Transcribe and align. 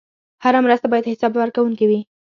هره 0.43 0.59
مرسته 0.65 0.87
باید 0.91 1.09
حسابورکونکې 1.11 1.85
وي. 1.89 1.99